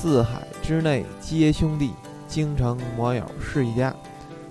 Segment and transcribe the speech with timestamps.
[0.00, 1.92] 四海之内皆兄弟，
[2.28, 3.92] 京城摩友是一家。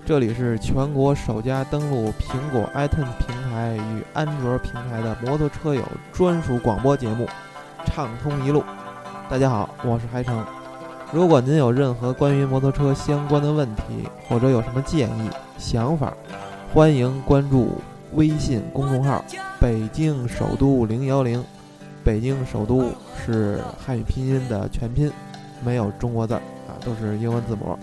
[0.04, 5.82] 这里是全国首家登陆苹果 iTunes 平台与安卓平台的摩托车友
[6.12, 7.24] 专属广播节目
[7.86, 8.60] 《畅通一路》。
[9.30, 10.44] 大家好，我是海成。
[11.14, 16.12] 如果您有任何关于摩托车相关的问题，或者有什么建议、想法，
[16.74, 17.80] 欢迎关注
[18.12, 19.24] 微信公众号
[19.58, 21.42] “北京首都零幺零”。
[22.04, 25.10] 北京首都是汉语拼音的全拼，
[25.64, 27.78] 没有中国字儿啊，都是英文字母。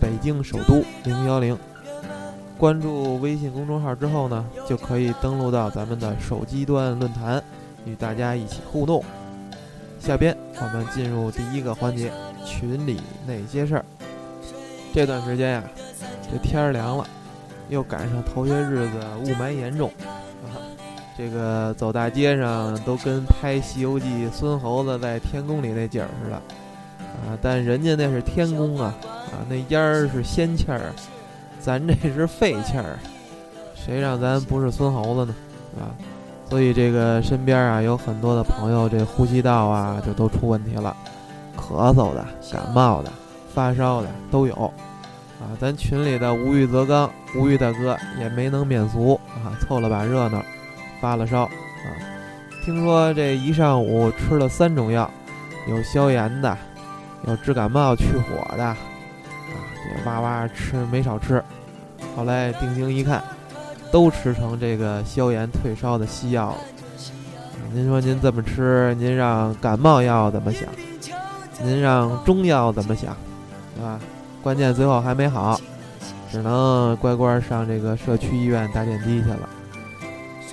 [0.00, 1.58] 北京首都零幺零，
[2.56, 7.42] 关注微信公众号之后呢，就可以登录到咱们的手机端论坛，
[7.84, 9.04] 与大家一起互动。
[9.98, 12.10] 下边我们进入第一个环节，
[12.44, 13.84] 群里那些事儿。
[14.92, 15.62] 这段时间呀，
[16.32, 17.06] 这天儿凉了，
[17.68, 19.88] 又赶上头些日子雾霾严重。
[19.88, 20.56] 啊
[21.18, 26.42] 这个走大街上都跟拍《西游记》孙猴子在天宫里那景儿似的，
[27.26, 27.38] 啊！
[27.42, 30.92] 但人家那是天宫啊，啊，那烟儿是仙气儿，
[31.60, 32.98] 咱这是废气儿，
[33.74, 35.34] 谁让咱不是孙猴子呢？
[35.80, 35.92] 啊！
[36.48, 40.96] 所以这个身边啊有很多的朋友，这呼吸道啊就都出问题了，
[41.56, 43.12] 咳嗽的、感冒的、
[43.54, 44.54] 发烧的都有，
[45.40, 45.54] 啊！
[45.60, 50.42] 咱群里的无欲则刚，无欲大哥也没能免俗啊，凑了把热闹。
[51.00, 51.50] 发了烧啊！
[52.62, 55.10] 听说这一上午吃了三种药，
[55.66, 56.58] 有消炎的，
[57.26, 58.76] 有治感冒去火的，啊，
[59.74, 61.42] 这哇哇吃没少吃。
[62.16, 63.22] 后来定睛一看，
[63.92, 66.58] 都吃成这个消炎退烧的西药了。
[67.72, 70.64] 您说您这么吃，您让感冒药怎么想？
[71.62, 73.14] 您让中药怎么想？
[73.76, 74.00] 是吧？
[74.42, 75.60] 关键最后还没好，
[76.32, 79.48] 只能乖乖上这个社区医院打点滴去了。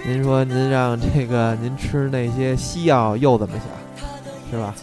[0.05, 3.65] 您说您让这个您吃那些西药又怎么想，
[4.51, 4.75] 是吧？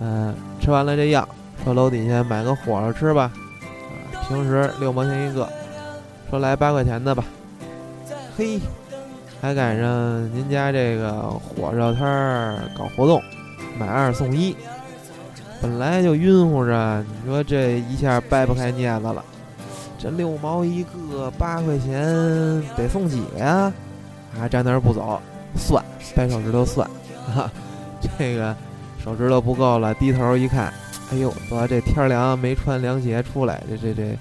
[0.00, 1.28] 嗯，吃完了这药，
[1.62, 3.30] 说楼底下买个火烧吃吧，
[4.12, 5.46] 啊，平时六毛钱一个，
[6.30, 7.22] 说来八块钱的吧。
[8.36, 8.58] 嘿，
[9.42, 13.20] 还赶上您家这个火烧摊儿搞活动，
[13.78, 14.56] 买二送一，
[15.60, 19.22] 本来就晕乎着，你说这一下掰不开镊子了，
[19.98, 22.02] 这六毛一个，八块钱
[22.74, 23.70] 得送几个呀？
[24.32, 25.20] 还站那儿不走，
[25.56, 25.84] 算，
[26.16, 26.88] 掰手指头算，
[27.36, 27.52] 啊，
[28.18, 28.56] 这个
[29.02, 30.72] 手指头不够了，低头一看，
[31.10, 34.18] 哎呦，得这天凉，没穿凉鞋出来，这这这，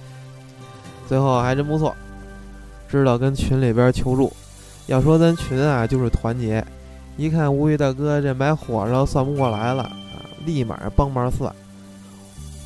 [1.07, 1.95] 最后还真不错，
[2.87, 4.31] 知道跟群里边求助。
[4.87, 6.65] 要说咱群啊，就是团结，
[7.17, 11.53] 一看无语大哥这买火烧算不过来了啊，立马帮忙算，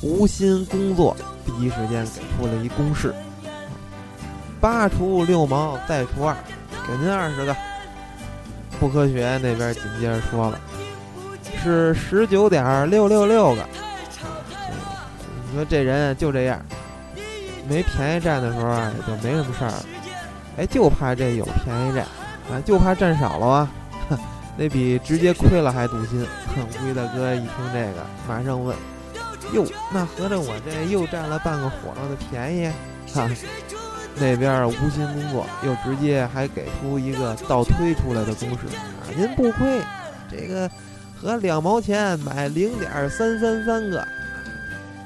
[0.02, 3.14] 无心工作，第一时间给出了一公式，
[4.62, 6.36] 八除六毛再除二。
[6.88, 7.56] 给您二十个，
[8.80, 10.60] 不科学那边紧接着说了，
[11.64, 13.66] 是十九点六六六个。
[15.50, 16.60] 你说这人就这样，
[17.70, 19.86] 没便宜占的时候，也就没什么事儿了。
[20.58, 22.04] 哎，就怕这有便宜占，
[22.52, 23.70] 啊，就怕占少了啊，
[24.58, 26.28] 那比直接亏了还堵心。
[26.54, 28.76] 哼乌大哥一听这个，马上问：
[29.54, 32.72] 哟，那合着我这又占了半个火烧的便宜？
[33.14, 33.30] 哈。
[34.16, 39.10] 那边无心工作，又直接还给出一个倒推出来的公式啊！
[39.18, 39.82] 您不亏，
[40.30, 40.70] 这个
[41.24, 44.06] 合两毛钱买零点三三三个，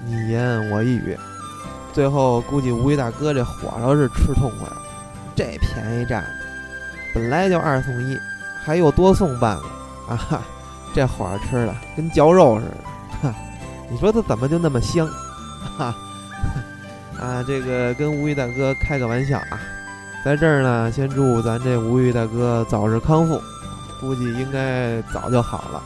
[0.03, 1.15] 你言我一语，
[1.93, 4.81] 最后估计吴一大哥这火烧是吃痛快了，
[5.35, 6.25] 这便宜占，
[7.13, 8.17] 本来就二送一，
[8.65, 9.63] 还又多送半个
[10.09, 10.15] 啊！
[10.17, 10.41] 哈
[10.95, 13.35] 这火烧吃的跟嚼肉似的，哈，
[13.87, 15.07] 你说它怎么就那么香？
[15.77, 15.95] 哈。
[17.21, 19.59] 啊，这个跟无语大哥开个玩笑啊，
[20.25, 23.39] 在这儿呢，先祝咱这无语大哥早日康复，
[24.01, 25.83] 估计应该早就好了，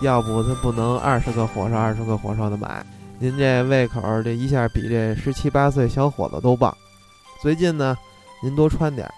[0.00, 2.84] 要不他不能二十个火烧二十个火烧的买。
[3.18, 6.76] 您这胃口这一下比这十七八岁小伙子都棒。
[7.42, 7.96] 最近呢，
[8.42, 9.10] 您多穿点，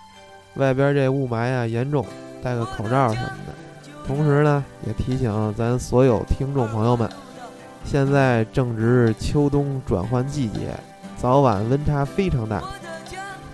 [0.55, 2.05] 外边这雾霾啊严重，
[2.43, 3.53] 戴个口罩什么的。
[4.07, 7.09] 同时呢，也提醒咱所有听众朋友们，
[7.85, 10.71] 现在正值秋冬转换季节。
[11.17, 12.63] 早晚温差非常大，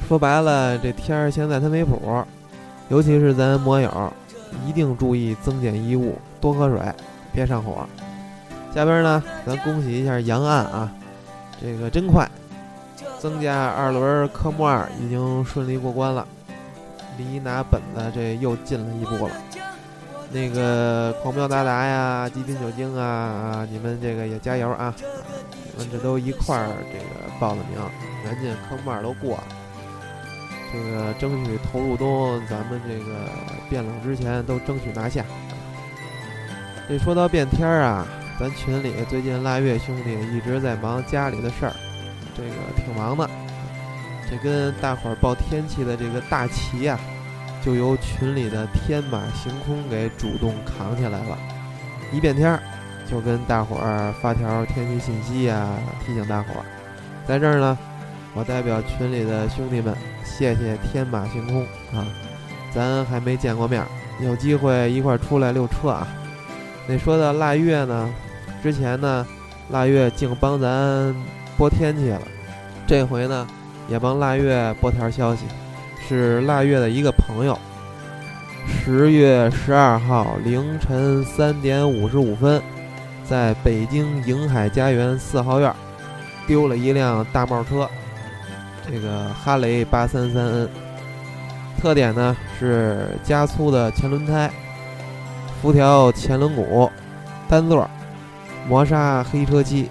[0.07, 2.01] 说白了，这天儿现在它没谱，
[2.89, 4.13] 尤其是咱摩友，
[4.65, 6.81] 一定注意增减衣物，多喝水，
[7.37, 7.87] 别上火。
[8.75, 10.91] 下边呢，咱恭喜一下杨岸啊，
[11.61, 12.27] 这个真快，
[13.19, 16.27] 增加二轮科目二已经顺利过关了，
[17.19, 19.35] 离拿本子这又近了一步了。
[20.33, 24.95] 那个狂飙达达呀，极品酒精啊，你们这个也加油啊！
[25.63, 27.79] 你们这都一块儿这个报了名，
[28.25, 29.45] 赶紧科目二都过了，
[30.73, 33.31] 这个争取投入冬，咱们这个
[33.69, 35.23] 变冷之前都争取拿下。
[36.89, 38.07] 这说到变天儿啊，
[38.39, 41.73] 咱群里最近腊月兄弟一直在忙家里的事儿，
[42.37, 43.29] 这个挺忙的。
[44.31, 46.97] 这跟大伙儿报天气的这个大旗呀，
[47.61, 51.37] 就由群里的天马行空给主动扛起来了。
[52.13, 52.63] 一变天儿，
[53.11, 55.67] 就跟大伙儿发条天气信息呀，
[56.05, 56.65] 提醒大伙儿。
[57.27, 57.77] 在这儿呢，
[58.33, 59.93] 我代表群里的兄弟们，
[60.25, 61.63] 谢谢天马行空
[61.99, 62.07] 啊！
[62.73, 63.85] 咱还没见过面，
[64.21, 66.07] 有机会一块儿出来溜车啊。
[66.89, 68.09] 那说到腊月呢，
[68.63, 69.27] 之前呢，
[69.71, 71.15] 腊月净帮咱
[71.57, 72.23] 播天气了，
[72.87, 73.47] 这回呢。
[73.89, 75.45] 也帮腊月播条消息，
[76.09, 77.57] 是腊月的一个朋友，
[78.67, 82.61] 十月十二号凌晨三点五十五分，
[83.25, 85.73] 在北京瀛海家园四号院
[86.49, 87.89] 丢了一辆大帽车，
[88.91, 90.69] 这个哈雷八三三 N，
[91.81, 94.51] 特点呢是加粗的前轮胎，
[95.61, 96.91] 辐条前轮毂，
[97.49, 97.89] 单座，
[98.69, 99.89] 磨砂黑车漆，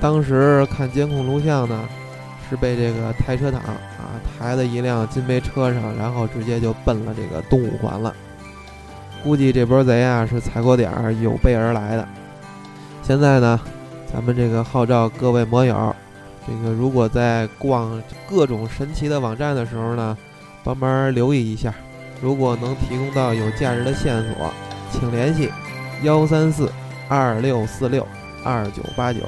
[0.00, 1.88] 当时看监控录像呢。
[2.50, 8.14] 是被这个抬车党啊抬在一辆金杯车上，然后直接就奔了这个东五环了。
[9.24, 12.06] 估计这波贼啊是踩过点儿，有备而来的。
[13.02, 13.58] 现在呢，
[14.12, 15.96] 咱们这个号召各位摩友，
[16.46, 20.14] 这个如果在逛各种神奇的网站的时候呢，
[20.62, 21.72] 帮忙留意一下。
[22.22, 24.50] 如果能提供到有价值的线索，
[24.90, 25.50] 请联系
[26.02, 26.72] 幺三四
[27.08, 28.06] 二六四六
[28.42, 29.20] 二九八九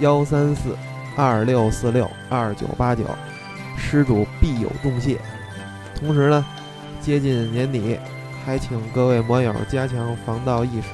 [0.00, 0.74] 幺三四。
[1.16, 3.04] 二六四六二九八九，
[3.76, 5.16] 施主必有重谢。
[5.94, 6.44] 同时呢，
[7.00, 7.96] 接近年底，
[8.44, 10.88] 还请各位摩友加强防盗意识。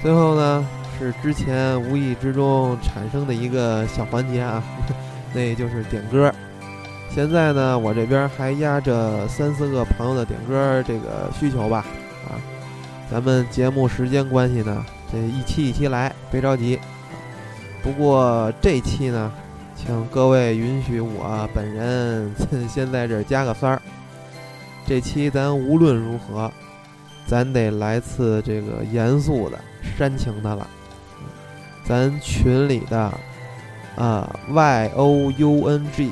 [0.00, 0.64] 最后呢，
[0.96, 4.62] 是之前无意之中产生的一个小环节啊，
[5.34, 6.32] 那就是点歌。
[7.14, 11.84] 现在呢，我这边还压着三四个朋友的点歌这个需求吧，
[12.26, 12.40] 啊，
[13.10, 14.82] 咱们节目时间关系呢，
[15.12, 16.78] 这一期一期来，别着急。
[17.82, 19.30] 不过这期呢，
[19.76, 22.32] 请各位允许我本人
[22.66, 23.82] 先在这加个塞儿。
[24.86, 26.50] 这期咱无论如何，
[27.26, 29.58] 咱得来次这个严肃的、
[29.98, 30.66] 煽情的了。
[31.84, 33.12] 咱群里的
[33.96, 36.10] 啊，Y O U N G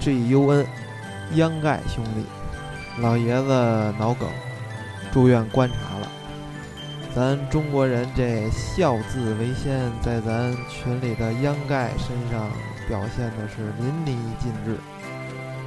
[0.00, 0.66] G U N，
[1.34, 2.24] 央盖兄弟，
[3.02, 4.26] 老爷子脑梗，
[5.12, 6.08] 住院观察了。
[7.14, 12.50] 咱中国人这孝字为先，在咱群里的央盖身上
[12.88, 14.78] 表现的是淋漓尽致，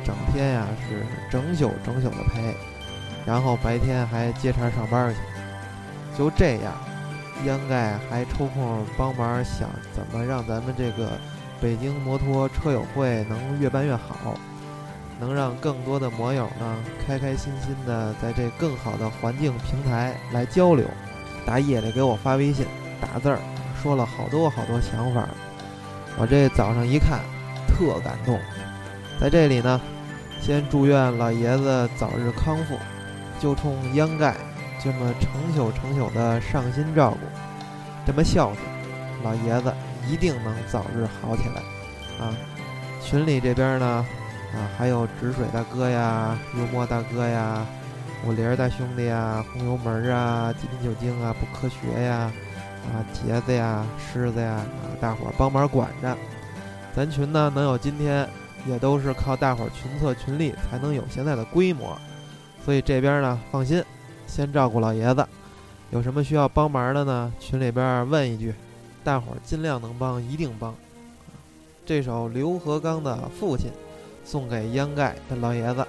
[0.03, 2.55] 整天呀是整宿整宿的陪，
[3.25, 5.19] 然后白天还接茬上班去。
[6.17, 6.73] 就这样，
[7.45, 11.11] 央盖还抽空帮忙想怎么让咱们这个
[11.63, 14.35] 北京摩托车友会能越办越好，
[15.17, 20.85] 能让更多的摩友呢开开心心的在这更好的环境平台来交流。
[21.45, 22.65] 大夜里给我发微信
[22.99, 23.39] 打字儿，
[23.81, 25.25] 说了好多好多想法。
[26.17, 27.21] 我这早上一看，
[27.65, 28.37] 特感动。
[29.21, 29.79] 在这里呢，
[30.41, 32.77] 先祝愿老爷子早日康复。
[33.39, 34.35] 就冲秧盖
[34.81, 37.19] 这么成宿成宿的上心照顾，
[38.05, 38.59] 这么孝顺，
[39.23, 39.73] 老爷子
[40.07, 41.61] 一定能早日好起来。
[42.23, 42.33] 啊，
[43.01, 43.85] 群里这边呢，
[44.53, 47.65] 啊还有止水大哥呀，幽默大哥呀。
[48.25, 52.31] 五零大兄弟啊，红油门啊，极品酒精啊，不科学呀，
[52.85, 54.63] 啊，杰子呀，狮子呀，啊，
[55.01, 56.17] 大伙儿帮忙管着。
[56.95, 58.25] 咱群呢能有今天，
[58.65, 61.97] 也都是靠大伙儿群策群力才能有现在的规模。
[62.63, 63.83] 所以这边呢放心，
[64.25, 65.27] 先照顾老爷子。
[65.89, 67.33] 有什么需要帮忙的呢？
[67.41, 68.55] 群里边问一句，
[69.03, 70.73] 大伙儿尽量能帮一定帮。
[71.85, 73.71] 这首刘和刚的父亲，
[74.23, 75.85] 送给央盖的老爷子。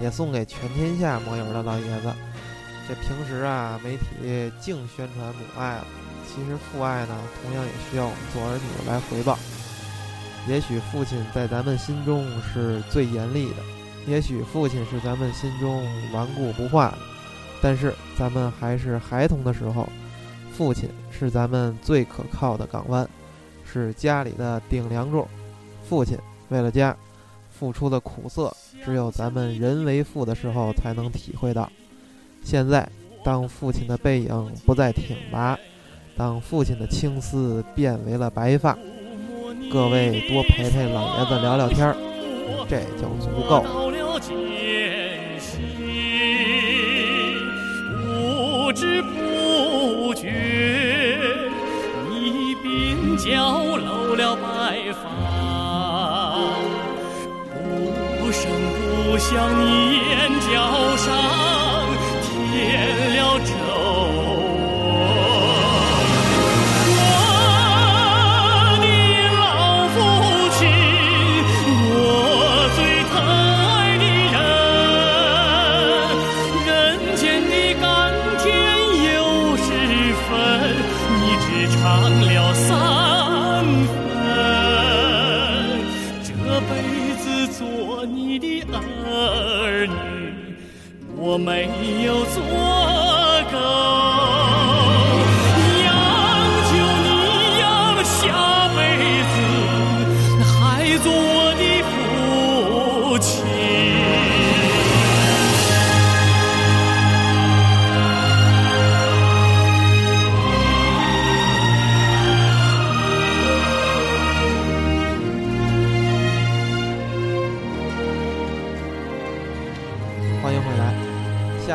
[0.00, 2.10] 也送给全天下摩友的老爷子。
[2.88, 5.84] 这平时啊，媒体净宣传母爱了，
[6.26, 9.38] 其实父爱呢，同样也需要我们做儿女来回报。
[10.48, 13.56] 也许父亲在咱们心中是最严厉的，
[14.06, 16.98] 也许父亲是咱们心中顽固不化的，
[17.60, 19.86] 但是咱们还是孩童的时候，
[20.60, 23.08] 父亲是咱们最可靠的港湾，
[23.64, 25.26] 是家里的顶梁柱。
[25.88, 26.18] 父亲
[26.50, 26.94] 为了家。
[27.48, 31.70] 付出的苦涩，只有咱们人为父的时候才能体会到。
[32.42, 32.88] 现在，
[33.22, 35.58] 当父亲的背影不再挺拔，
[36.16, 38.78] 当父亲的青丝变为了白发，
[39.70, 41.96] 各位多陪陪老爷子聊聊天儿，
[42.66, 43.89] 这就足够。
[54.20, 55.00] 了白发。
[58.18, 58.50] 不声
[58.84, 59.28] 不响
[59.60, 61.49] 你眼角上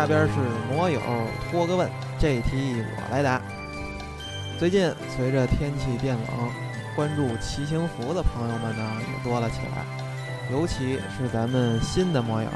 [0.05, 0.33] 下边是
[0.71, 1.01] 魔友
[1.49, 3.41] 托个问，这题我来答。
[4.59, 6.51] 最近随着天气变冷，
[6.95, 9.83] 关注骑行服的朋友们呢也多了起来，
[10.51, 12.47] 尤其是咱们新的魔友，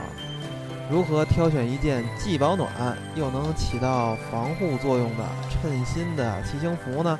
[0.91, 2.70] 如何挑选一件既保暖
[3.15, 7.18] 又能起到防护作用的称心的骑行服呢？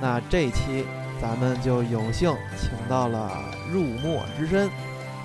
[0.00, 0.86] 那这期
[1.20, 4.70] 咱们就有幸请到了入墨之身，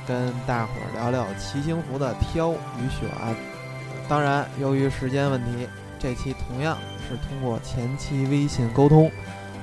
[0.08, 3.53] 跟大伙儿聊聊骑行服的挑与选。
[4.08, 5.68] 当然，由于时间问题，
[5.98, 9.10] 这期同样是通过前期微信沟通，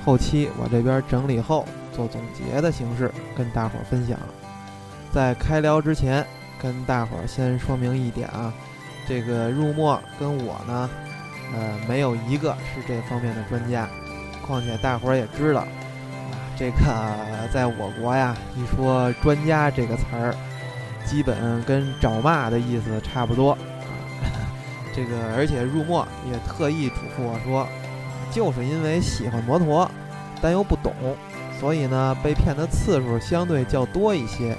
[0.03, 4.17] 后期我这边整理后做总结的形式跟大伙儿分享。
[5.13, 6.25] 在开聊之前，
[6.61, 8.51] 跟大伙儿先说明一点啊，
[9.07, 10.89] 这个入墨跟我呢，
[11.53, 13.87] 呃，没有一个是这方面的专家。
[14.45, 15.67] 况且大伙儿也知道，啊，
[16.57, 20.35] 这个在我国呀，一说专家这个词儿，
[21.05, 23.55] 基本跟找骂的意思差不多。
[24.93, 27.67] 这个，而且入墨也特意嘱咐我说，
[28.31, 29.89] 就是因为喜欢摩托，
[30.41, 30.93] 但又不懂，
[31.59, 34.55] 所以呢，被骗的次数相对较多一些，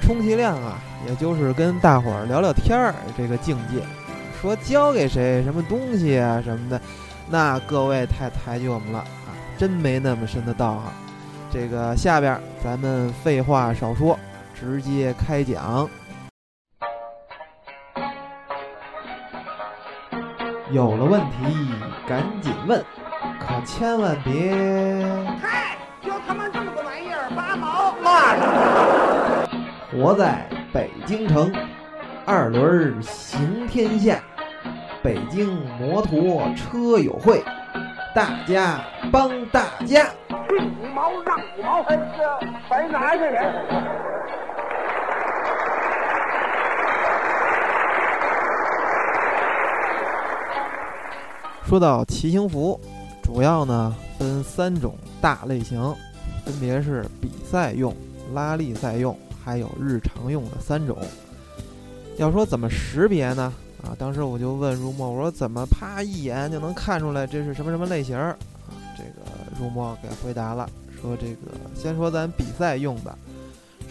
[0.00, 3.82] 充其量啊，也就是跟大伙儿聊聊天儿这个境界。
[4.40, 6.80] 说交给谁什么东西啊什么的，
[7.28, 10.92] 那各位太抬举我们了啊，真没那么深的道行。
[11.50, 14.18] 这个下边咱们废话少说，
[14.54, 15.88] 直接开讲。
[20.70, 21.68] 有了问题
[22.08, 22.84] 赶紧问，
[23.38, 24.52] 可千万别……
[25.40, 29.48] 嗨，就他妈这么个玩意儿，八毛骂的！
[29.92, 31.54] 活在北京城，
[32.24, 34.18] 二轮行天下，
[35.04, 37.44] 北京摩托车友会，
[38.12, 38.80] 大家
[39.12, 40.06] 帮大家，
[40.48, 43.22] 进五毛让五毛，哎，这白拿去
[51.66, 52.80] 说到骑行服，
[53.20, 55.82] 主要呢分三种大类型，
[56.44, 57.92] 分别是比赛用、
[58.32, 60.96] 拉力赛用，还有日常用的三种。
[62.18, 63.52] 要说怎么识别呢？
[63.82, 68.16] 啊，当时我就问入墨，我说怎么啪一眼就能看出来这是什么什么类型？
[68.16, 68.36] 啊，
[68.96, 70.70] 这个入墨给回答了，
[71.02, 73.12] 说这个先说咱比赛用的，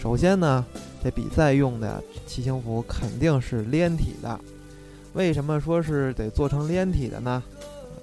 [0.02, 0.66] 首先呢，
[1.04, 4.40] 这比赛用的骑行服肯定是连体的。
[5.16, 7.42] 为什么说是得做成连体的呢？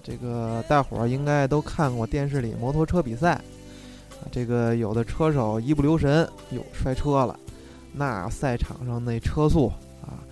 [0.02, 3.38] 这个大伙儿应该都看过电视里摩托车比赛，
[4.30, 7.38] 这个有的车手一不留神，哟摔车了，
[7.92, 9.66] 那赛场上那车速
[10.00, 10.24] 啊，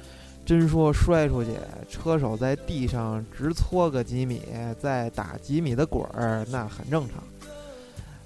[0.47, 1.51] 真说摔出去，
[1.87, 4.41] 车手在地上直搓个几米，
[4.79, 7.23] 再打几米的滚儿，那很正常。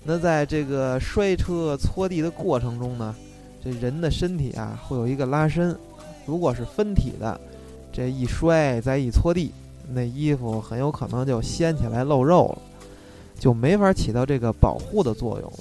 [0.05, 3.17] 那在这个摔车搓地的过程中呢，
[3.63, 5.77] 这人的身体啊会有一个拉伸，
[6.25, 7.41] 如果是分体的。
[7.97, 9.53] 这一摔再一搓地，
[9.89, 12.59] 那衣服很有可能就掀起来露肉了，
[13.39, 15.59] 就没法起到这个保护的作用了。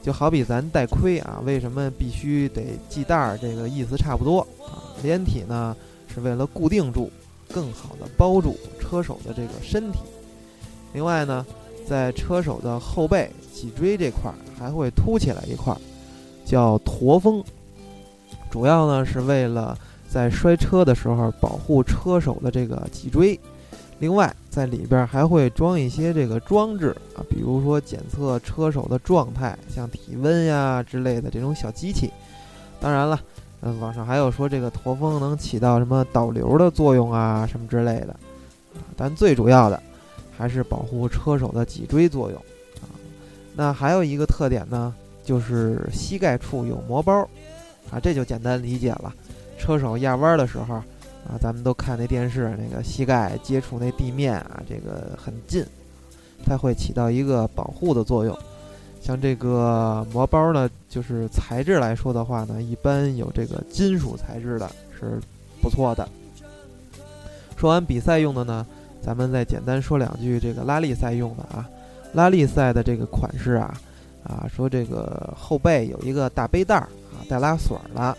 [0.00, 3.36] 就好比咱戴盔啊，为什么必须得系带儿？
[3.36, 4.86] 这个意思差不多啊。
[5.02, 5.76] 连体呢
[6.14, 7.10] 是为了固定住，
[7.52, 9.98] 更好的包住车手的这个身体。
[10.92, 11.44] 另外呢，
[11.88, 15.80] 在车手的后背脊椎这块儿还会凸起来一块儿，
[16.44, 17.42] 叫驼峰，
[18.48, 19.76] 主要呢是为了。
[20.10, 23.38] 在摔车的时候，保护车手的这个脊椎。
[24.00, 32.10] 另外，在里边还会装一些这个装置啊，比如说检测车手的状态，像体温呀之类的这种小机器。
[32.80, 33.20] 当然了，
[33.60, 38.14] 嗯，网上还有说这个驼峰能起到什么导流的作用啊，什么之类的。
[38.96, 39.82] 但最主要的
[40.36, 42.38] 还是保护车手的脊椎作用
[42.80, 42.86] 啊。
[43.56, 47.28] 那还有一个特点呢，就是膝盖处有磨包
[47.90, 49.12] 啊，这就简单理解了。
[49.58, 55.64] 车手压弯的时候，啊，咱们都看那电视，那个膝盖接触那地面啊，这个很近，
[56.46, 58.36] 它会起到一个保护的作用。
[59.02, 65.20] 像这个磨包呢，就是材质来说的话呢，一般有这个金属材质的，是
[65.60, 66.08] 不错的。
[67.56, 68.66] 说完比赛用的呢，
[69.02, 71.68] 咱们再简单说两句这个拉力赛用的啊。
[72.12, 73.74] 拉力赛的这个款式啊，
[74.24, 78.16] 啊，说这个后背有一个大背带儿啊，带拉锁的。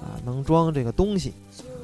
[0.00, 1.32] 啊，能装这个东西，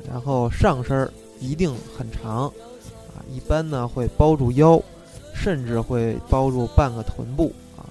[0.08, 1.08] 然后上身
[1.40, 4.80] 一定很长，啊，一般呢会包住腰，
[5.35, 7.85] 甚至会包住半个臀部啊。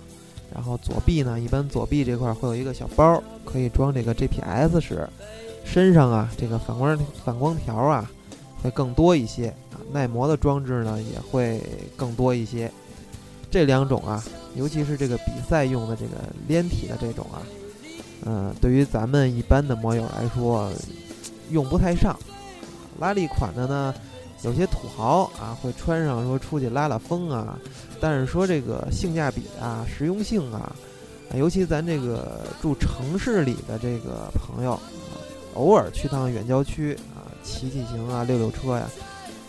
[0.54, 5.08] 然后左臂呢，一般左臂这块会有一个小包，可以装这个 GPS 使。
[5.64, 8.10] 身上啊，这个反光反光条啊
[8.62, 11.60] 会更多一些啊，耐磨的装置呢也会
[11.96, 12.72] 更多一些。
[13.50, 14.24] 这两种啊，
[14.56, 16.12] 尤其是这个比赛用的这个
[16.48, 17.42] 连体的这种啊，
[18.26, 20.72] 嗯，对于咱们一般的摩友来说，
[21.52, 22.18] 用不太上。
[23.00, 23.94] 拉力款的呢，
[24.42, 27.60] 有些土豪啊会穿上说出去拉拉风啊，
[28.00, 30.76] 但是说这个性价比啊、实用性啊，
[31.36, 34.80] 尤其咱这个住城市里的这个朋友，
[35.54, 38.88] 偶尔去趟远郊区啊，骑骑行啊、溜溜车呀，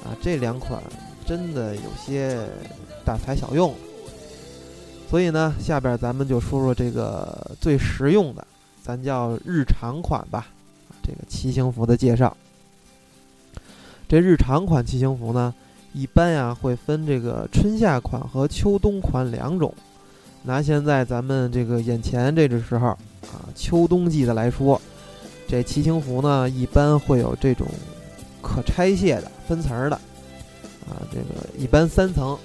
[0.05, 0.83] 啊，这两款
[1.25, 2.39] 真的有些
[3.05, 3.73] 大材小用。
[5.09, 8.45] 所以呢，下边咱们就说说这个最实用的，
[8.87, 10.47] 咱叫日常款吧。
[11.03, 12.37] 这个骑行服的介绍。
[14.07, 15.53] 这日常款骑行服呢，
[15.93, 19.75] 一般呀会分这个春夏款和秋冬款两种。
[20.45, 22.87] 拿现在咱们这个眼前这个时候
[23.23, 24.81] 啊，秋冬季的来说，
[25.49, 27.67] 这骑行服呢一般会有这种
[28.41, 29.97] 可拆卸的、分层的
[30.89, 32.39] 啊，这个一般三层。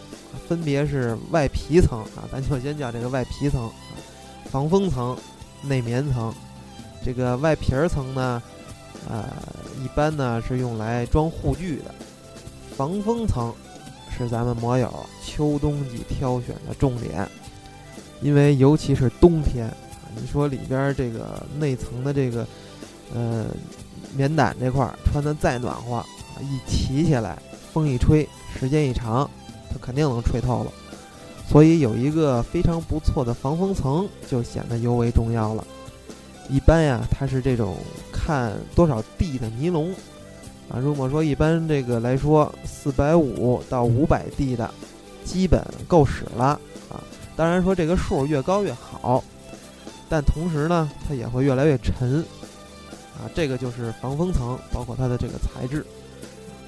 [0.47, 3.69] 分别是外皮层啊，咱就先讲这个外皮层，
[4.45, 5.15] 防风层、
[5.61, 6.33] 内棉层。
[7.03, 8.41] 这个外皮儿层呢，
[9.09, 9.25] 呃，
[9.83, 11.93] 一般呢是用来装护具的。
[12.75, 13.53] 防风层
[14.15, 14.91] 是咱们摩友
[15.25, 17.27] 秋冬季挑选的重点，
[18.21, 19.71] 因为尤其是冬天，
[20.15, 22.47] 你说里边这个内层的这个
[23.13, 23.47] 呃
[24.15, 26.03] 棉胆这块儿穿的再暖和，
[26.41, 27.37] 一骑起来
[27.73, 28.27] 风一吹，
[28.59, 29.29] 时间一长。
[29.73, 30.71] 它肯定能吹透了，
[31.51, 35.67] 所以有一个非常不错的防风层就显得尤为重要了。
[36.49, 37.75] 一般呀，它是这种
[38.09, 39.93] 看多少 D 的尼龙
[40.69, 40.79] 啊。
[40.79, 44.73] 如果说一般这个来说，四百五到五百 D 的，
[45.25, 46.59] 基本够使了
[46.89, 47.03] 啊。
[47.35, 49.21] 当然说这个数越高越好，
[50.07, 52.23] 但同时呢，它也会越来越沉
[53.13, 53.27] 啊。
[53.35, 55.85] 这个就是防风层，包括它的这个材质，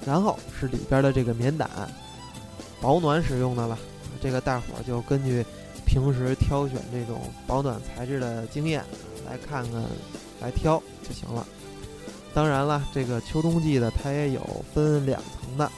[0.06, 1.70] 然后是里边的这个棉胆。
[2.82, 3.80] 保暖使用的了，
[4.24, 5.46] 这个大伙儿就根据
[5.86, 8.82] 平时挑选这种保暖材质的经验
[9.30, 9.84] 来看看，
[10.40, 11.46] 来挑就行了。
[12.34, 14.42] 当然了，这个秋冬季的它也有
[14.74, 15.70] 分两层的，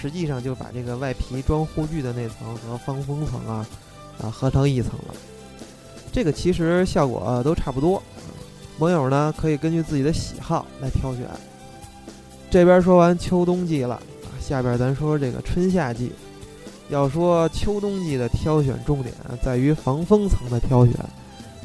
[0.00, 3.66] 实际上就把这个外皮装护具的那层和防风层啊
[4.22, 5.14] 啊合成一层了。
[6.12, 8.00] 这个其实效果都差不多，
[8.78, 11.26] 网友呢可以根据自己的喜好来挑选。
[12.48, 16.12] 这边说完秋冬季了啊，下边咱说说这个春夏季。
[16.92, 20.94] 要说秋冬季的挑选重点在于防风层的挑选，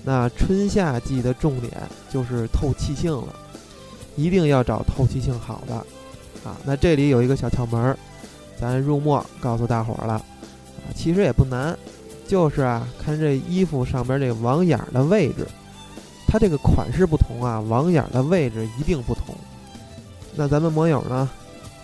[0.05, 1.73] 那春夏季的重点
[2.09, 3.35] 就是透气性了，
[4.15, 5.75] 一定要找透气性好的
[6.49, 6.55] 啊。
[6.63, 7.97] 那这里有一个小窍门儿，
[8.57, 11.77] 咱入墨告诉大伙儿了啊，其实也不难，
[12.25, 15.45] 就是啊，看这衣服上边这网眼的位置，
[16.25, 19.35] 它这个款式不同啊，网眼的位置一定不同。
[20.37, 21.29] 那咱们摩友呢，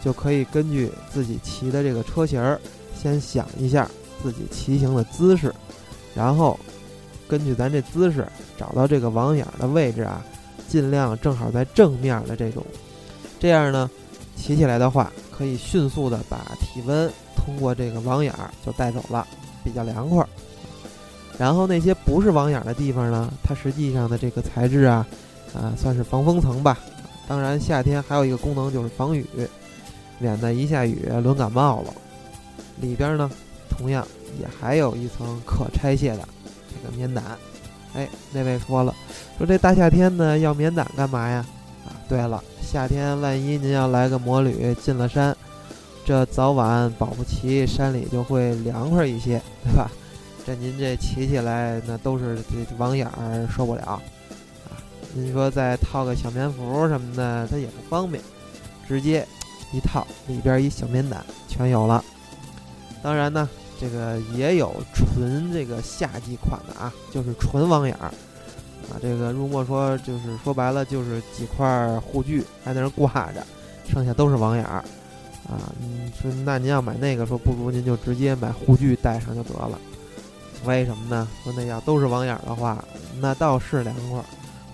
[0.02, 2.58] 就可以根据自己骑的这个车型儿。
[3.04, 3.90] 先想一下
[4.24, 5.54] 自己骑行的姿势，
[6.16, 6.58] 然后
[7.28, 8.26] 根据咱这姿势
[8.58, 10.24] 找到这个网眼的位置啊，
[10.70, 12.66] 尽量正好在正面的这种，
[13.42, 13.92] 这样呢，
[14.38, 18.34] 骑起来的话可以迅速的把体温通过这个网眼
[18.66, 19.28] 就带走了，
[19.66, 20.26] 比较凉快。
[21.38, 25.06] 然后那些不是网眼的地方呢，它实际上的这个材质啊，
[25.54, 26.80] 啊算是防风层吧。
[27.28, 29.26] 当然夏天还有一个功能就是防雨，
[30.20, 31.94] 免得一下雨轮感冒了。
[32.82, 33.30] 里边呢，
[33.70, 34.08] 同样
[34.40, 36.28] 也还有一层可拆卸的
[36.70, 37.24] 这个棉胆。
[37.94, 38.94] 哎，那位说了，
[39.38, 41.46] 说这大夏天的要棉胆干嘛呀？
[41.86, 45.36] 啊，对了，夏天万一您要来个摩旅进了山，
[46.04, 49.92] 这早晚保不齐山里就会凉快一些，对吧？
[50.46, 54.02] 这您这骑起来那都是这网眼儿受不了啊。
[55.14, 58.22] 您说再套个小棉服什么的，它也不方便，
[58.88, 59.26] 直接
[59.72, 62.04] 一套里边一小棉胆全有了。
[63.04, 63.48] 当然呢，
[63.80, 68.96] 这个也有纯这个夏季款的啊，就是纯网眼儿啊。
[69.02, 73.46] 这个入墨说，就是说白了就是几块护具还在那挂着，
[73.88, 74.78] 剩下都是网眼儿
[75.50, 75.70] 啊。
[75.80, 79.78] 你说那您要买那个，说不如您就直接买护具带上就得了。
[80.64, 81.28] 为什么呢？
[81.44, 82.82] 说那要都是网眼儿的话，
[83.20, 84.24] 那倒是凉快。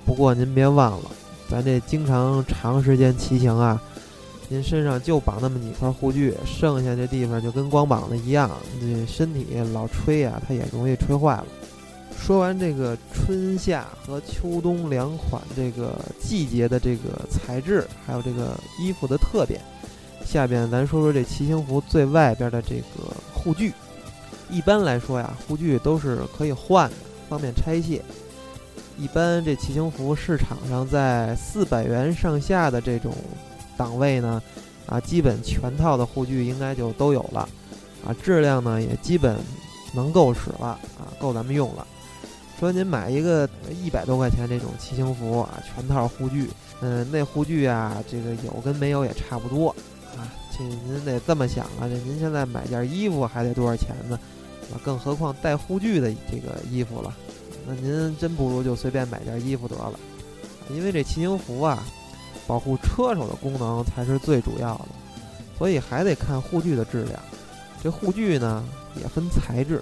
[0.06, 1.10] 不过您别忘了，
[1.50, 3.82] 咱这经常长时间骑行啊。
[4.52, 8.50] 您身上就绑那么几块护具，剩下这地方就跟光膀子一样，
[8.82, 11.46] 这身体老吹呀，它也容易吹坏了。
[12.18, 19.62] 说完这个春夏和秋冬两款这个季节的这个材质，还有这个衣服的特点，
[20.26, 23.72] 下边咱说说这骑行服最外边的这个护具。
[24.50, 26.96] 一般来说呀，护具都是可以换的，
[27.30, 28.04] 方便拆卸。
[28.98, 33.14] 一般这骑行服市场上在四百元上下的这种
[33.80, 34.44] 档位呢，
[34.86, 37.48] 啊，基本全套的护具应该就都有了，
[38.06, 39.38] 啊，质量呢也基本
[39.94, 40.68] 能够使了，
[41.00, 41.88] 啊，够咱们用了。
[42.60, 43.48] 说您买一个
[43.82, 46.50] 一百多块钱这种骑行服啊，全套护具，
[46.82, 49.70] 嗯，那护具啊，这个有跟没有也差不多，
[50.18, 54.20] 啊，这您得这么想啊，这您现在买件衣服还得多少钱呢？
[54.74, 57.16] 啊，更何况带护具的这个衣服了。
[57.66, 59.98] 那您真不如就随便买件衣服得了，
[60.70, 61.82] 因为这骑行服啊，
[62.50, 64.86] 保护车手的功能才是最主要的，
[65.56, 67.20] 所以还得看护具的质量。
[67.84, 68.66] 这护具呢
[69.00, 69.80] 也分材质，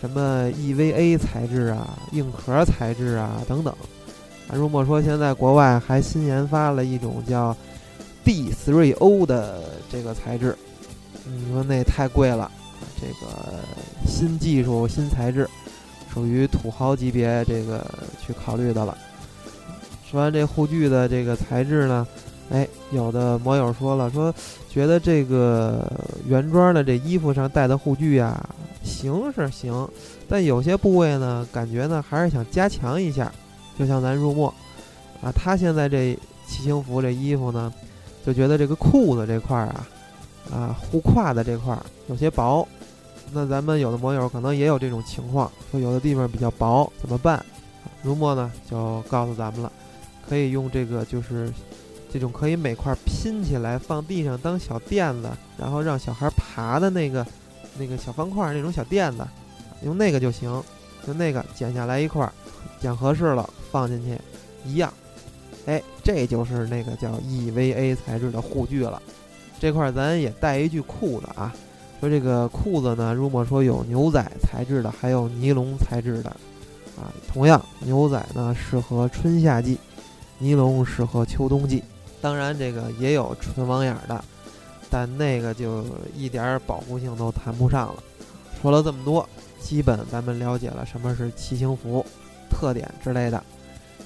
[0.00, 3.70] 什么 EVA 材质啊、硬壳材质啊等等。
[4.48, 7.54] 啊，如果说现在国外还新研发了一种叫
[8.24, 10.56] D3O 的这个材质，
[11.26, 12.50] 你说那太贵了，
[12.98, 13.60] 这个
[14.06, 15.46] 新技术、新材质。
[16.12, 17.86] 属于土豪级别这个
[18.20, 18.96] 去考虑的了。
[20.12, 22.06] 说完这护具的这个材质呢，
[22.50, 24.32] 哎，有的网友说了，说
[24.68, 25.90] 觉得这个
[26.28, 28.46] 原装的这衣服上带的护具啊，
[28.84, 29.88] 行是行，
[30.28, 33.32] 但有些部位呢，感觉呢还是想加强一下。
[33.78, 34.52] 就像咱入墨
[35.22, 36.14] 啊，他现在这
[36.46, 37.72] 骑行服这衣服呢，
[38.24, 39.86] 就觉得这个裤子这块儿啊，
[40.52, 42.68] 啊护胯的这块儿有些薄。
[43.32, 47.42] 那咱们有的网友可能也有这种情况，说有的地方比较薄，怎么办？
[48.02, 49.72] 如墨呢就告诉咱们了，
[50.32, 51.52] 可以用这个，就是
[52.10, 57.26] 这种可以每块拼起来放地上当小垫子，然后让小孩爬的那个
[57.78, 59.28] 那个小方块那种小垫子，
[59.84, 60.50] 用那个就行，
[61.06, 62.26] 就那个剪下来一块，
[62.80, 64.18] 剪合适了放进去
[64.64, 64.90] 一样。
[65.66, 69.02] 哎，这就是那个叫 EVA 材质的护具了。
[69.60, 71.54] 这块咱也带一句裤子啊。
[72.00, 76.30] 说这个裤子呢，如果说有牛仔材质的，还有尼龙材质的，
[76.96, 79.76] 啊，同样牛仔呢适合春夏季，
[80.42, 81.82] 尼龙适合秋冬季。
[82.20, 84.24] 当然这个也有纯网眼的，
[84.90, 85.84] 但那个就
[86.16, 88.02] 一点保护性都谈不上了。
[88.60, 89.26] 说了这么多，
[89.60, 92.04] 基本咱们了解了什么是骑行服、
[92.50, 93.42] 特点之类的。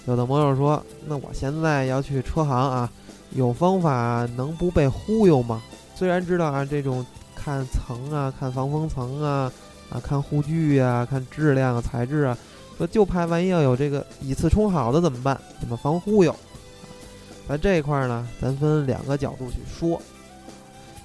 [0.04, 2.92] 有的网友说，那我现在要去车行啊，
[3.30, 5.62] 有方法能不被忽悠吗？
[5.94, 7.04] 虽然知道啊这种。
[7.38, 9.52] 看层啊，看防风层啊，
[9.88, 12.36] 啊，看护具啊，看质量啊、材质啊，
[12.76, 15.40] 说就怕万一要有这个以次充好的怎么办？
[15.60, 16.34] 怎么防忽悠？
[17.48, 20.00] 在这一块呢，咱分两个角度去说。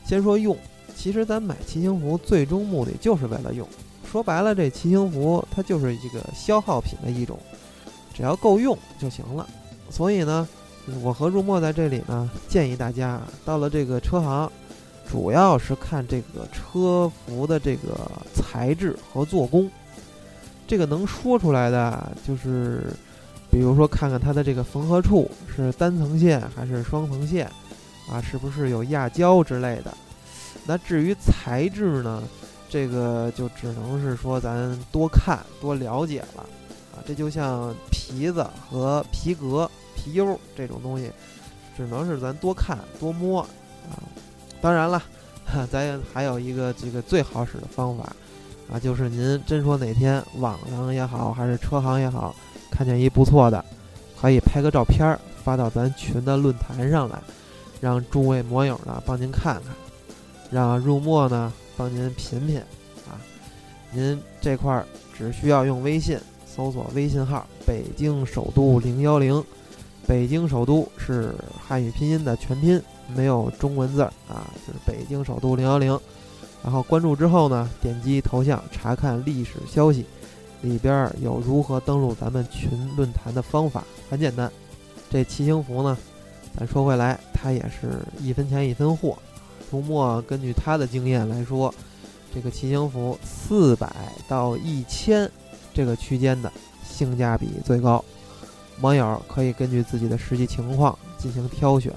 [0.06, 0.58] 先说用，
[0.96, 3.68] 其实咱买骑行服最终目的就是为了用。
[4.12, 7.40] 说白了，这骑行服它就是一个消耗品的一种，
[8.14, 9.48] 只要够用就行了。
[9.90, 10.48] 所以呢，
[11.02, 14.52] 我和入墨在这里呢，建议大家到了这个车行。
[15.10, 19.70] 主要是看这个车服的这个材质和做工，
[20.72, 22.94] 这个能说出来的就是，
[23.50, 27.46] 比如说看看它的这个缝合处是单层线还是双层线，
[28.10, 29.94] 啊，是不是有压胶之类的。
[30.66, 32.24] 那至于材质呢，
[32.70, 36.44] 这个就只能是说咱多看多了解了，
[36.96, 41.12] 啊，这就像皮子和皮革、皮优这种东西，
[41.76, 44.00] 只能是咱多看多摸，啊。
[44.62, 45.04] 当然了，
[45.70, 48.16] 咱还有一个这个最好使的方法，
[48.72, 52.34] 啊，就是您真说哪天网上也好，还是车行也好，
[52.70, 53.64] 看见一不错的，
[54.20, 57.22] 可以拍个照片发到咱群的论坛上来，
[57.82, 59.76] 让诸位摩友呢帮您看看，
[60.50, 62.60] 让入墨呢帮您品品，
[63.10, 63.20] 啊，
[63.92, 64.86] 您这块儿
[65.18, 69.44] 只需要用微信搜索微信号“北京首都零幺零”，
[70.08, 72.82] 北京首都是汉语拼音的全拼。
[73.14, 76.00] 没有中文字儿啊，就是北京首都零幺零，
[76.64, 80.06] 然后关注之后呢，点击头像查看历史消息，
[80.62, 84.52] 里边有如何登录咱们群论坛的方法，很简单。
[85.10, 85.98] 这骑行服呢，
[86.56, 89.18] 咱说回来，它也是一分钱一分货。
[89.70, 91.74] 涂墨根据他的经验来说，
[92.34, 93.92] 这个骑行服四百
[94.28, 95.30] 到一千
[95.74, 96.52] 这个区间的
[96.88, 98.04] 性价比最高，
[98.82, 101.92] 网友可以根据自己的实际情况进行挑选。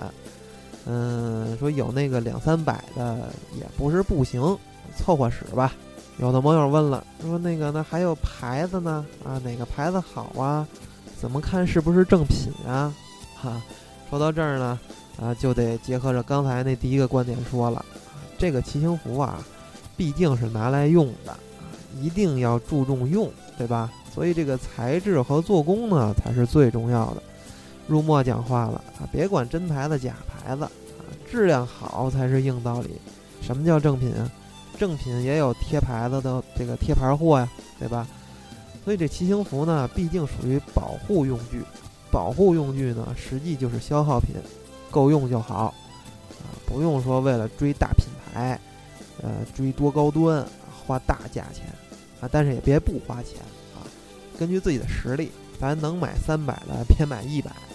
[0.87, 4.41] 嗯，说有那个两三百的也不是不行，
[4.97, 5.73] 凑合使吧。
[6.19, 9.05] 有的网友问了，说那个那还有牌子呢？
[9.25, 10.67] 啊，哪个牌子好啊？
[11.21, 12.95] 怎么看是不是正品啊？
[13.35, 13.63] 哈，
[14.11, 14.79] 说到这儿呢，
[15.21, 17.85] 啊，就得结合着刚才那第一个观点说了，
[18.39, 19.43] 这个骑行服啊，
[19.97, 21.39] 毕竟是拿来用的，啊
[22.01, 23.91] 一定要注重用，对吧？
[24.15, 27.23] 所以这个材质和做工呢才是最重要的。
[27.89, 30.71] 入墨讲话了啊，别管真牌子假牌牌子啊，
[31.31, 32.91] 质量好才是硬道理。
[33.41, 34.31] 什么叫正品啊？
[34.79, 38.07] 正品也有贴牌子的这个贴牌货呀，对吧？
[38.85, 41.63] 所以这骑行服呢，毕竟属于保护用具。
[42.11, 44.37] 保护用具呢，实际就是消耗品，
[44.91, 45.75] 够用就好
[46.43, 48.61] 啊，不用说为了追大品牌，
[49.23, 50.47] 呃，追多高端，
[50.87, 51.67] 花大价钱
[52.21, 52.29] 啊。
[52.31, 53.41] 但是也别不花钱
[53.75, 53.83] 啊，
[54.39, 57.67] 根据自己的实力，咱能买三百的，别买一百啊，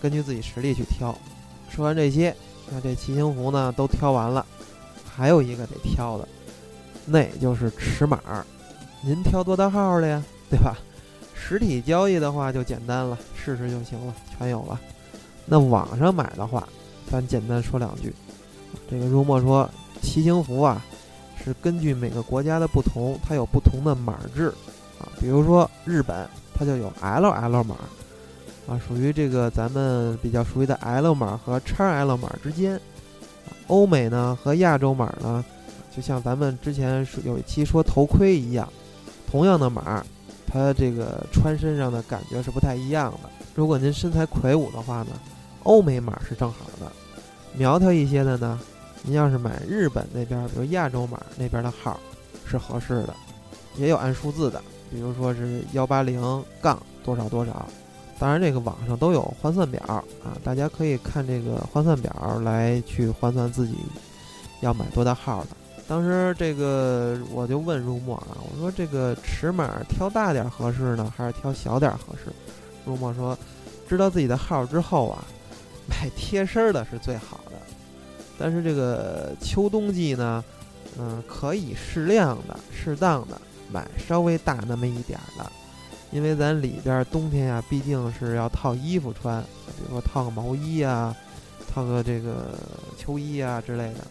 [0.00, 1.16] 根据自己实力去挑。
[1.76, 2.34] 说完这些，
[2.70, 4.46] 那这骑行服呢都挑完了，
[5.06, 6.26] 还有一个得挑的，
[7.04, 8.18] 那就是尺码。
[9.02, 10.24] 您挑多大号的呀？
[10.48, 10.74] 对吧？
[11.34, 14.80] 实体交易的话就简单了，试试就行了，全有了。
[15.44, 16.66] 那网上买的话，
[17.10, 18.10] 咱简单说两句。
[18.90, 19.68] 这个入墨说，
[20.00, 20.82] 骑行服啊，
[21.44, 24.48] 是根据每个国家的不同，它有不同的码制
[24.98, 25.12] 啊。
[25.20, 27.76] 比如说日本，它就有 LL 码
[28.66, 32.80] 啊，属于这个咱们比较熟悉的 L 码和 XL 码之间。
[33.68, 35.44] 欧美呢和亚洲码呢，
[35.94, 38.68] 就像咱们之前有一期说头盔一样，
[39.30, 40.04] 同样的码。
[40.48, 43.28] 它这个穿身上的感觉是不太一样的。
[43.54, 45.08] 如果您身材魁梧的话呢，
[45.64, 46.86] 欧美码是正好的；
[47.52, 48.58] 苗条一些的呢，
[49.02, 51.98] 您要是买日本那边，比如亚洲码那边的号，
[52.46, 53.14] 是合适的。
[53.76, 56.22] 也有按数字的，比如说是幺八零
[56.62, 57.68] 杠多少多少。
[58.18, 60.02] 当然，这个网上都有换算表啊，
[60.42, 63.74] 大家可以看这个换算表来去换算自己
[64.60, 65.48] 要买多大号的。
[65.86, 72.32] 当时这个我就问入墨啊，我说这个尺码挑大点合适呢，还是挑小点合适？
[72.84, 73.36] 入墨说，
[73.88, 75.22] 知道自己的号之后啊，
[75.86, 77.52] 买贴身的是最好的。
[78.38, 80.42] 但是这个秋冬季呢，
[80.98, 85.52] 嗯，可以适量的、适当的买稍微大那么一点的，
[86.12, 91.14] 因为咱里边冬天呀，毕竟是要套衣服穿，比如说套个毛衣啊，
[91.72, 92.58] 套个这个
[92.96, 94.06] 秋衣啊之类的。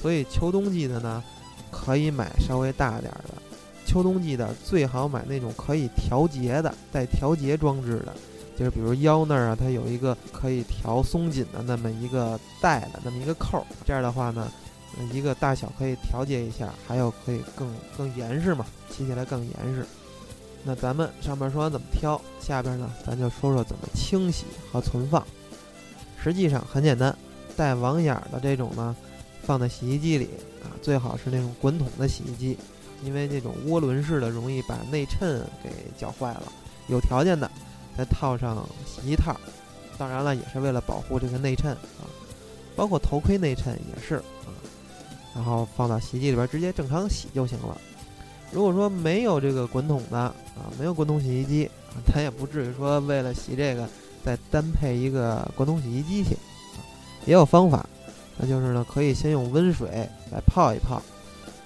[0.00, 1.22] 所以秋冬季的呢，
[1.70, 3.34] 可以买稍微大点儿的。
[3.86, 8.12] 秋冬季的最好买那种可以调节的、带调节装置的，
[8.58, 13.64] 就是比如腰那儿啊，它有一个可以调松紧的那么一个带的那么一个扣儿。
[13.84, 14.50] 这样的话呢，
[15.12, 19.86] 一个大小可以调节一下，还有可以更更严实嘛，骑起来更严实。
[20.64, 25.24] 那咱们上面说完怎么挑，下边呢咱就说说怎么清洗和存放。
[26.22, 27.16] 实际上很简单，
[27.56, 28.94] 带网眼的这种呢。
[29.42, 30.28] 放在洗衣机里
[30.60, 32.58] 啊，最好是那种滚筒的洗衣机，
[33.04, 36.52] 因为这种涡轮式的容易把内衬给搅坏了。
[36.88, 37.48] 有条件的
[37.96, 39.36] 再套上洗衣套，
[39.96, 42.10] 当然了，也是为了保护这个内衬啊，
[42.74, 44.50] 包括头盔内衬也是啊。
[45.32, 47.80] 然后放到洗衣机里边直接正常洗就行了。
[48.52, 50.34] 如果说没有这个滚筒的啊，
[50.78, 53.88] 没有滚筒洗衣机啊，咱也不至于说为了洗这个
[54.24, 56.78] 再单配一个滚筒洗衣机去啊，
[57.26, 57.86] 也有方法。
[58.38, 59.88] 那就是呢，可以先用温水
[60.30, 61.00] 来泡一泡，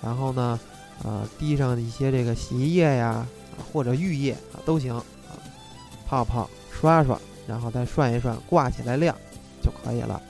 [0.01, 0.59] 然后呢，
[1.03, 3.27] 呃，滴上一些这个洗衣液呀，
[3.73, 5.03] 或者浴液啊都行啊，
[6.07, 9.12] 泡泡刷刷，然后再涮一涮，挂起来晾
[9.61, 10.23] 就可以了。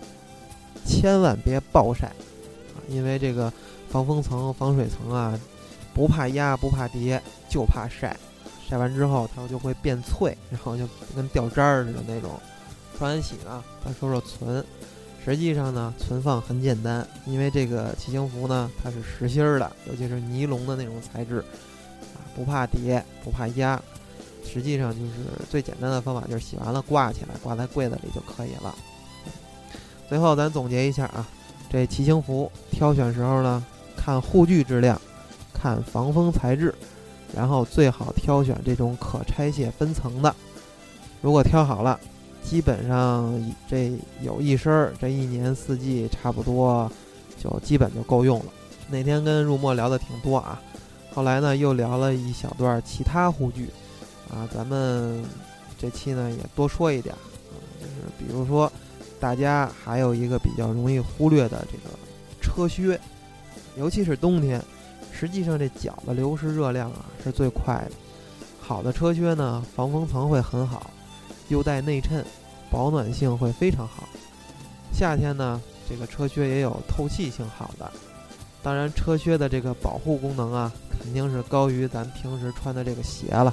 [0.86, 3.52] 千万别暴晒啊，因为这个
[3.90, 5.38] 防风层、防水层啊，
[6.00, 8.16] 不怕压不怕叠，就怕晒。
[8.66, 12.40] 晒完之后它就会变脆，然后就跟掉渣儿似的那种。
[12.96, 14.64] 穿完洗呢，咱说说存。
[15.22, 21.40] 实际上呢，存放很简单，因为这个骑行服呢，它是实心儿的，尤其是尼龙的那种材质，
[22.14, 23.78] 啊，不怕叠，不怕压。
[24.42, 25.12] 实际上就是
[25.50, 28.74] 最简单的方法，就是洗完了挂起来，挂在柜子里就可以了。
[30.08, 31.28] 最后咱总结一下啊，
[31.70, 33.62] 这骑行服挑选时候呢，
[33.94, 34.98] 看护具质量，
[35.60, 36.74] 看防风材质，
[37.34, 40.34] 然后最好挑选这种可拆卸分层的。
[41.20, 41.98] 如果挑好了。
[42.42, 43.92] 基本上这
[44.22, 46.90] 有一身儿，这一年四季差不多
[47.38, 48.46] 就基本就够用了。
[48.88, 50.60] 那天跟入墨聊的挺多啊，
[51.12, 53.68] 后来呢又聊了一小段其他护具
[54.32, 55.22] 啊，咱们
[55.78, 58.72] 这期呢也多说一点啊，就是比如说
[59.20, 61.94] 大家还有一个比较容易忽略的这个
[62.40, 62.98] 车靴，
[63.76, 64.60] 尤其是冬天，
[65.20, 67.92] 实际上这脚的流失热量啊是最快的。
[68.58, 70.90] 好的车靴呢，防风层会很好。
[71.48, 72.24] 又带内衬，
[72.70, 74.08] 保暖性会非常好。
[74.94, 77.92] 夏天呢，这个车靴也有透气性好的。
[78.62, 83.52] 当然，车靴的这个保护功能啊，肯定是高于咱平时穿的这个鞋了。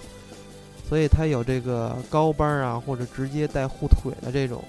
[0.88, 4.64] 所以它有这个高帮啊，或者直接带护腿的这种。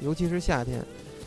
[0.00, 0.84] 尤其是夏天，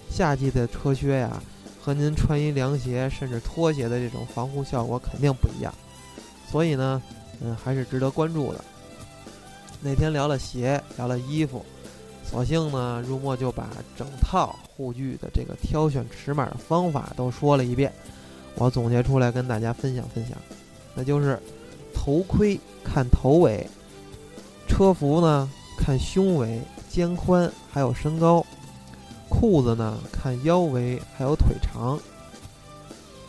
[0.09, 1.41] 夏季的车靴呀，
[1.84, 5.74] 和您穿一凉鞋甚至拖鞋的这种防护效果肯定不一样。
[6.50, 7.02] 所以呢，
[7.41, 8.63] 嗯，还是值得关注的。
[9.82, 11.65] 那天聊了鞋，聊了衣服，
[12.24, 13.67] 索性呢，入墨就把
[13.98, 17.91] 整套护具的这个挑选尺码的方法都说了一遍，
[18.56, 20.38] 我总结出来跟大家分享分享，
[20.96, 21.38] 那就是
[21.93, 23.67] 头盔看头围，
[24.67, 28.46] 车服呢看胸围、肩宽还有身高，
[29.29, 31.99] 裤子呢看腰围还有腿长。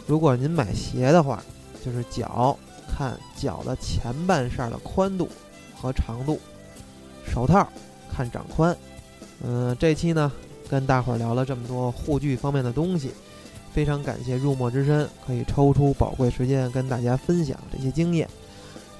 [0.07, 1.43] 如果您买鞋的话，
[1.85, 5.29] 就是脚看脚的前半扇的宽度
[5.75, 6.39] 和长度，
[7.27, 7.67] 手套
[8.15, 8.77] 看掌宽。
[9.43, 10.31] 嗯，这期呢
[10.69, 13.13] 跟大伙儿聊了这么多护具方面的东西，
[13.73, 18.29] 非常感谢入墨之身可以抽出宝贵时间跟大家分享这些经验，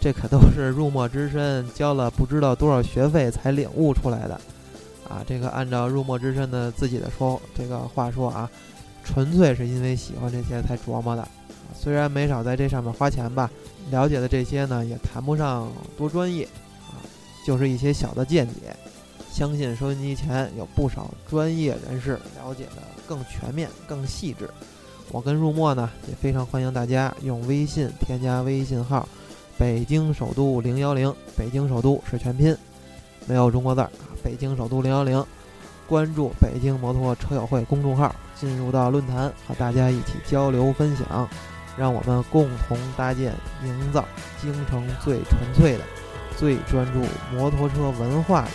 [0.01, 4.41] 这可都是入墨之身交了不知道多少学费才领悟出来的。
[5.09, 8.51] 啊，这个按照入墨之身的自己的说这个话说啊。
[9.07, 11.29] 纯粹是因为喜欢这些才琢磨的，
[11.79, 13.51] 虽然没少在这上面花钱吧，
[13.91, 16.49] 了解的这些呢也谈不上多专业，
[16.89, 17.05] 啊，
[17.47, 18.75] 就是一些小的见解。
[19.31, 24.49] 相信收音机前有不少专业人士了解的更全面、更细致。
[25.11, 29.07] 我跟入墨呢也非常欢迎大家用微信添加微信号
[29.59, 32.57] “北京首都零幺零”，北京首都是全拼，
[33.27, 33.91] 没有中国字儿，
[34.25, 35.23] 北京首都零幺零。
[35.87, 41.29] 关注北京摩托车友会公众号，进入到论坛，和大家一起交流分享，
[41.77, 44.03] 让我们共同搭建、营造
[44.41, 45.85] 京城最纯粹的、
[46.39, 47.03] 最专注
[47.37, 48.51] 摩托车文化的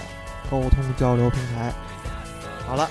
[0.50, 1.72] 沟通交流平台。
[2.66, 2.90] 好了，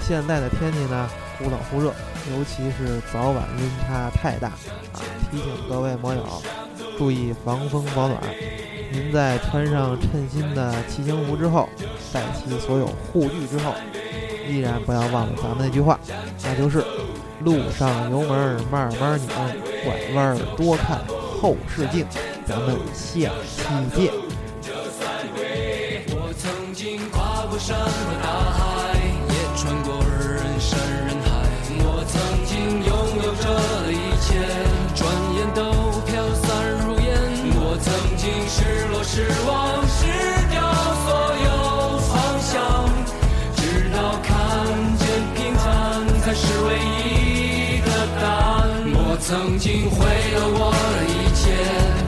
[0.00, 1.92] 现在的天气呢，忽冷忽热，
[2.30, 4.50] 尤其是早晚温差太大
[4.92, 5.02] 啊！
[5.28, 6.24] 提醒各位摩友
[6.96, 8.22] 注意防风保暖。
[8.92, 11.68] 您在穿上称心的骑行服之后，
[12.12, 13.72] 带齐所有护具之后，
[14.46, 15.98] 依然不要忘了咱们那句话，
[16.44, 16.84] 那就是
[17.40, 19.28] 路上油门慢慢拧，
[19.82, 20.98] 拐弯多看
[21.40, 22.06] 后视镜。
[22.44, 24.31] 咱们下期见。
[49.32, 51.56] 曾经毁了我的一切，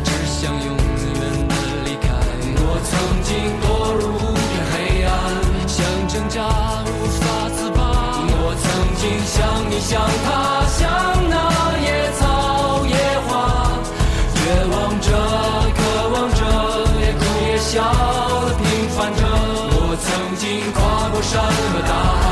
[0.04, 1.16] 只想永远
[1.48, 1.56] 的
[1.86, 2.04] 离开。
[2.60, 2.92] 我曾
[3.24, 3.32] 经
[3.64, 3.64] 堕
[3.96, 4.76] 入无边黑
[5.08, 5.08] 暗，
[5.66, 6.36] 想挣扎
[6.84, 7.80] 无法自拔。
[8.28, 8.62] 我曾
[9.00, 10.84] 经像你像他像
[11.32, 11.34] 那
[11.80, 12.92] 野草野
[13.24, 13.32] 花，
[14.36, 14.36] 绝
[14.68, 15.08] 望着
[15.80, 15.80] 渴
[16.12, 16.44] 望着
[17.00, 17.72] 也哭也笑
[18.44, 19.24] 的平凡着。
[19.80, 22.23] 我曾经跨过山和大海，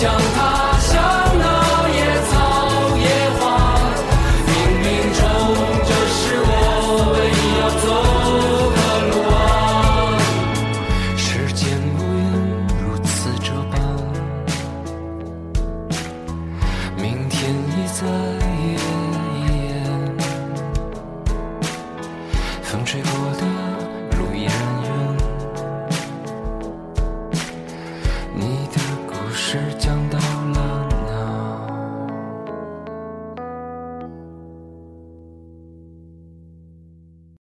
[0.00, 0.59] 像他。